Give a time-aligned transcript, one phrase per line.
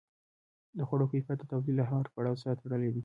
[0.77, 2.99] د خوړو کیفیت د تولید له هر پړاو سره تړلی دی.